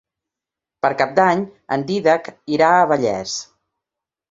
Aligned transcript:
Per 0.85 0.89
Cap 1.01 1.13
d'Any 1.19 1.43
en 1.77 1.85
Dídac 1.91 2.33
irà 2.57 2.73
a 2.79 2.91
Vallés. 2.95 3.39